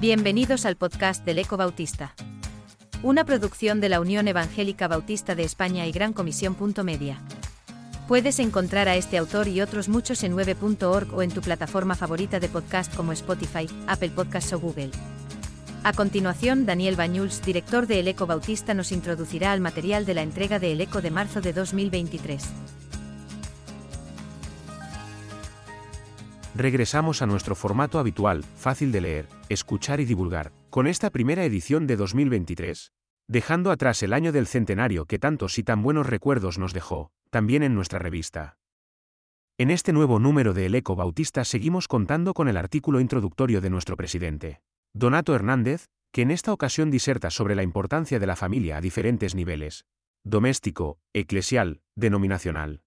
Bienvenidos 0.00 0.66
al 0.66 0.76
podcast 0.76 1.24
del 1.24 1.38
Eco 1.38 1.56
Bautista. 1.56 2.14
Una 3.02 3.24
producción 3.24 3.80
de 3.80 3.88
la 3.88 3.98
Unión 3.98 4.28
Evangélica 4.28 4.88
Bautista 4.88 5.34
de 5.34 5.42
España 5.42 5.86
y 5.86 5.92
Gran 5.92 6.12
Comisión. 6.12 6.54
Media. 6.84 7.18
Puedes 8.06 8.38
encontrar 8.38 8.88
a 8.88 8.96
este 8.96 9.16
autor 9.16 9.48
y 9.48 9.62
otros 9.62 9.88
muchos 9.88 10.22
en 10.22 10.36
9.org 10.36 11.14
o 11.14 11.22
en 11.22 11.30
tu 11.30 11.40
plataforma 11.40 11.94
favorita 11.94 12.38
de 12.40 12.48
podcast 12.50 12.94
como 12.94 13.12
Spotify, 13.12 13.68
Apple 13.86 14.10
Podcasts 14.10 14.52
o 14.52 14.60
Google. 14.60 14.90
A 15.82 15.94
continuación, 15.94 16.66
Daniel 16.66 16.96
Bañuls, 16.96 17.40
director 17.40 17.86
de 17.86 18.00
El 18.00 18.08
Eco 18.08 18.26
Bautista, 18.26 18.74
nos 18.74 18.92
introducirá 18.92 19.52
al 19.52 19.62
material 19.62 20.04
de 20.04 20.12
la 20.12 20.22
entrega 20.22 20.58
de 20.58 20.72
El 20.72 20.82
Eco 20.82 21.00
de 21.00 21.10
marzo 21.10 21.40
de 21.40 21.54
2023. 21.54 22.44
Regresamos 26.56 27.20
a 27.20 27.26
nuestro 27.26 27.54
formato 27.54 27.98
habitual, 27.98 28.42
fácil 28.42 28.90
de 28.90 29.02
leer, 29.02 29.28
escuchar 29.50 30.00
y 30.00 30.06
divulgar, 30.06 30.52
con 30.70 30.86
esta 30.86 31.10
primera 31.10 31.44
edición 31.44 31.86
de 31.86 31.96
2023. 31.96 32.92
Dejando 33.28 33.70
atrás 33.70 34.02
el 34.02 34.14
año 34.14 34.32
del 34.32 34.46
centenario 34.46 35.04
que 35.04 35.18
tantos 35.18 35.58
y 35.58 35.62
tan 35.62 35.82
buenos 35.82 36.06
recuerdos 36.06 36.58
nos 36.58 36.72
dejó, 36.72 37.10
también 37.28 37.62
en 37.62 37.74
nuestra 37.74 37.98
revista. 37.98 38.56
En 39.58 39.70
este 39.70 39.92
nuevo 39.92 40.18
número 40.18 40.54
de 40.54 40.64
El 40.64 40.74
Eco 40.76 40.96
Bautista 40.96 41.44
seguimos 41.44 41.88
contando 41.88 42.32
con 42.32 42.48
el 42.48 42.56
artículo 42.56 43.00
introductorio 43.00 43.60
de 43.60 43.68
nuestro 43.68 43.98
presidente, 43.98 44.62
Donato 44.94 45.34
Hernández, 45.34 45.90
que 46.10 46.22
en 46.22 46.30
esta 46.30 46.54
ocasión 46.54 46.90
diserta 46.90 47.28
sobre 47.28 47.54
la 47.54 47.64
importancia 47.64 48.18
de 48.18 48.26
la 48.26 48.36
familia 48.36 48.78
a 48.78 48.80
diferentes 48.80 49.34
niveles, 49.34 49.84
doméstico, 50.24 50.98
eclesial, 51.12 51.82
denominacional. 51.96 52.85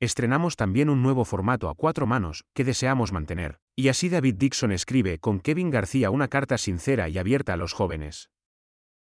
Estrenamos 0.00 0.56
también 0.56 0.88
un 0.88 1.02
nuevo 1.02 1.26
formato 1.26 1.68
a 1.68 1.74
cuatro 1.74 2.06
manos, 2.06 2.46
que 2.54 2.64
deseamos 2.64 3.12
mantener, 3.12 3.60
y 3.76 3.88
así 3.88 4.08
David 4.08 4.36
Dixon 4.36 4.72
escribe 4.72 5.18
con 5.18 5.40
Kevin 5.40 5.68
García 5.68 6.08
una 6.08 6.28
carta 6.28 6.56
sincera 6.56 7.10
y 7.10 7.18
abierta 7.18 7.52
a 7.52 7.58
los 7.58 7.74
jóvenes. 7.74 8.30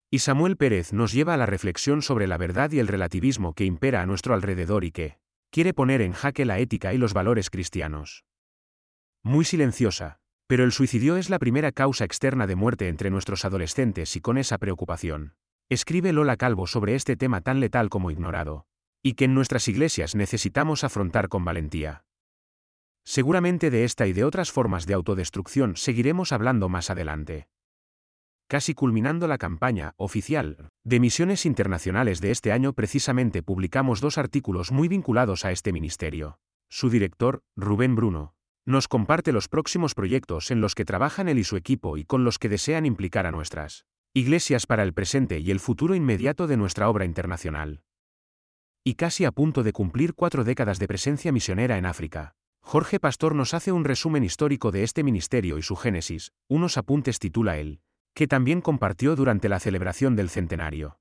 Y 0.09 0.19
Samuel 0.19 0.57
Pérez 0.57 0.91
nos 0.91 1.13
lleva 1.13 1.35
a 1.35 1.37
la 1.37 1.45
reflexión 1.45 2.01
sobre 2.01 2.25
la 2.25 2.37
verdad 2.37 2.71
y 2.71 2.79
el 2.79 2.87
relativismo 2.87 3.53
que 3.53 3.63
impera 3.63 4.01
a 4.01 4.07
nuestro 4.07 4.33
alrededor 4.33 4.83
y 4.83 4.91
que 4.91 5.19
quiere 5.51 5.75
poner 5.75 6.01
en 6.01 6.13
jaque 6.13 6.45
la 6.45 6.57
ética 6.57 6.95
y 6.95 6.97
los 6.97 7.13
valores 7.13 7.51
cristianos. 7.51 8.25
Muy 9.21 9.45
silenciosa, 9.45 10.19
pero 10.47 10.63
el 10.63 10.71
suicidio 10.71 11.15
es 11.15 11.29
la 11.29 11.37
primera 11.37 11.71
causa 11.71 12.05
externa 12.05 12.47
de 12.47 12.55
muerte 12.55 12.87
entre 12.87 13.11
nuestros 13.11 13.45
adolescentes 13.45 14.15
y 14.15 14.19
con 14.19 14.39
esa 14.39 14.57
preocupación. 14.57 15.35
Escribe 15.69 16.11
Lola 16.11 16.37
Calvo 16.37 16.65
sobre 16.65 16.95
este 16.95 17.15
tema 17.15 17.41
tan 17.41 17.59
letal 17.59 17.89
como 17.89 18.09
ignorado 18.09 18.65
y 19.03 19.13
que 19.13 19.25
en 19.25 19.33
nuestras 19.33 19.67
iglesias 19.67 20.15
necesitamos 20.15 20.83
afrontar 20.83 21.27
con 21.27 21.43
valentía. 21.43 22.05
Seguramente 23.03 23.71
de 23.71 23.83
esta 23.83 24.05
y 24.07 24.13
de 24.13 24.23
otras 24.23 24.51
formas 24.51 24.85
de 24.85 24.93
autodestrucción 24.93 25.75
seguiremos 25.75 26.31
hablando 26.31 26.69
más 26.69 26.89
adelante. 26.89 27.47
Casi 28.47 28.73
culminando 28.73 29.27
la 29.27 29.37
campaña 29.37 29.93
oficial 29.95 30.69
de 30.83 30.99
misiones 30.99 31.45
internacionales 31.45 32.19
de 32.21 32.31
este 32.31 32.51
año, 32.51 32.73
precisamente 32.73 33.41
publicamos 33.41 34.01
dos 34.01 34.17
artículos 34.17 34.71
muy 34.71 34.87
vinculados 34.87 35.45
a 35.45 35.51
este 35.51 35.71
ministerio. 35.71 36.37
Su 36.69 36.89
director, 36.89 37.43
Rubén 37.55 37.95
Bruno, 37.95 38.35
nos 38.65 38.87
comparte 38.87 39.31
los 39.31 39.47
próximos 39.47 39.95
proyectos 39.95 40.51
en 40.51 40.61
los 40.61 40.75
que 40.75 40.85
trabajan 40.85 41.27
él 41.27 41.39
y 41.39 41.43
su 41.43 41.55
equipo 41.55 41.97
y 41.97 42.03
con 42.03 42.23
los 42.23 42.37
que 42.37 42.49
desean 42.49 42.85
implicar 42.85 43.25
a 43.25 43.31
nuestras 43.31 43.85
iglesias 44.13 44.67
para 44.67 44.83
el 44.83 44.93
presente 44.93 45.39
y 45.39 45.49
el 45.49 45.61
futuro 45.61 45.95
inmediato 45.95 46.45
de 46.45 46.57
nuestra 46.57 46.89
obra 46.89 47.05
internacional 47.05 47.81
y 48.83 48.95
casi 48.95 49.25
a 49.25 49.31
punto 49.31 49.61
de 49.61 49.73
cumplir 49.73 50.15
cuatro 50.15 50.43
décadas 50.43 50.79
de 50.79 50.87
presencia 50.87 51.31
misionera 51.31 51.77
en 51.77 51.85
África. 51.85 52.33
Jorge 52.61 52.99
Pastor 52.99 53.35
nos 53.35 53.53
hace 53.53 53.71
un 53.71 53.83
resumen 53.83 54.23
histórico 54.23 54.71
de 54.71 54.83
este 54.83 55.03
ministerio 55.03 55.57
y 55.57 55.61
su 55.61 55.75
génesis, 55.75 56.31
unos 56.47 56.77
apuntes 56.77 57.19
titula 57.19 57.57
él, 57.57 57.81
que 58.15 58.27
también 58.27 58.61
compartió 58.61 59.15
durante 59.15 59.49
la 59.49 59.59
celebración 59.59 60.15
del 60.15 60.29
centenario. 60.29 60.99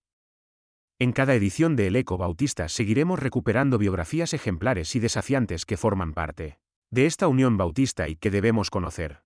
En 0.99 1.13
cada 1.13 1.35
edición 1.35 1.77
de 1.77 1.87
El 1.87 1.97
Eco 1.97 2.19
Bautista 2.19 2.69
seguiremos 2.69 3.19
recuperando 3.19 3.79
biografías 3.79 4.35
ejemplares 4.35 4.95
y 4.95 5.01
desafiantes 5.01 5.65
que 5.65 5.79
forman 5.79 6.13
parte 6.13 6.59
de 6.91 7.07
esta 7.07 7.29
unión 7.29 7.57
bautista 7.57 8.09
y 8.09 8.17
que 8.17 8.33
debemos 8.33 8.69
conocer. 8.69 9.23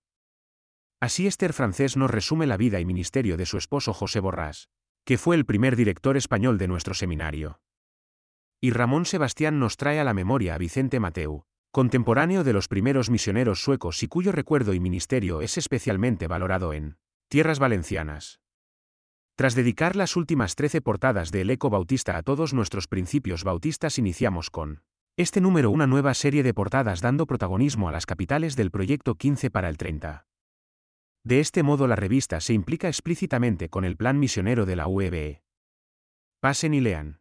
Así 1.01 1.25
Esther 1.25 1.51
Francés 1.51 1.97
nos 1.97 2.11
resume 2.11 2.45
la 2.45 2.57
vida 2.57 2.79
y 2.79 2.85
ministerio 2.85 3.37
de 3.37 3.47
su 3.47 3.57
esposo 3.57 3.91
José 3.91 4.19
Borrás, 4.19 4.69
que 5.03 5.17
fue 5.17 5.35
el 5.35 5.45
primer 5.45 5.75
director 5.75 6.15
español 6.15 6.59
de 6.59 6.67
nuestro 6.67 6.93
seminario 6.93 7.59
y 8.65 8.71
Ramón 8.71 9.05
Sebastián 9.05 9.59
nos 9.59 9.77
trae 9.77 9.99
a 9.99 10.03
la 10.03 10.15
memoria 10.15 10.55
a 10.55 10.57
Vicente 10.57 10.99
Mateu, 10.99 11.43
contemporáneo 11.71 12.43
de 12.43 12.51
los 12.51 12.67
primeros 12.67 13.11
misioneros 13.11 13.61
suecos 13.61 14.01
y 14.01 14.07
cuyo 14.07 14.31
recuerdo 14.31 14.73
y 14.73 14.79
ministerio 14.79 15.41
es 15.41 15.59
especialmente 15.59 16.25
valorado 16.25 16.73
en 16.73 16.97
tierras 17.29 17.59
valencianas. 17.59 18.39
Tras 19.35 19.53
dedicar 19.53 19.95
las 19.95 20.15
últimas 20.15 20.55
trece 20.55 20.81
portadas 20.81 21.29
de 21.29 21.41
El 21.41 21.51
Eco 21.51 21.69
Bautista 21.69 22.17
a 22.17 22.23
todos 22.23 22.55
nuestros 22.55 22.87
principios 22.87 23.43
bautistas, 23.43 23.99
iniciamos 23.99 24.49
con 24.49 24.81
este 25.15 25.41
número 25.41 25.69
una 25.69 25.85
nueva 25.85 26.15
serie 26.15 26.41
de 26.41 26.55
portadas 26.55 27.01
dando 27.01 27.27
protagonismo 27.27 27.87
a 27.87 27.91
las 27.91 28.07
capitales 28.07 28.55
del 28.55 28.71
proyecto 28.71 29.13
15 29.13 29.51
para 29.51 29.69
el 29.69 29.77
30. 29.77 30.25
De 31.23 31.39
este 31.39 31.61
modo 31.61 31.85
la 31.85 31.95
revista 31.95 32.41
se 32.41 32.53
implica 32.53 32.87
explícitamente 32.87 33.69
con 33.69 33.85
el 33.85 33.95
plan 33.95 34.17
misionero 34.17 34.65
de 34.65 34.75
la 34.75 34.87
UEBE. 34.87 35.43
Pasen 36.39 36.73
y 36.73 36.81
lean. 36.81 37.19